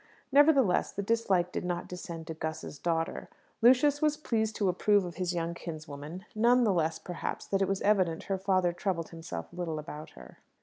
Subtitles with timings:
[0.31, 3.29] Nevertheless, the dislike did not descend to Gus's daughter.
[3.61, 7.67] Lucius was pleased to approve of his young kinswoman, none the less, perhaps, that it
[7.67, 10.39] was evident her father troubled himself little about her.